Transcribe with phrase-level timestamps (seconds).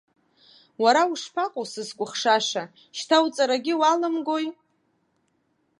[0.83, 2.63] Уара ушԥаҟоу, сызкәыхшаша,
[2.97, 4.47] шьҭа уҵарагьы уалымгои?